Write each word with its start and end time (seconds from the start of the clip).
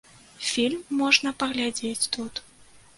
Фільм 0.51 0.81
можна 1.03 1.35
паглядзець 1.45 2.11
тут. 2.19 2.47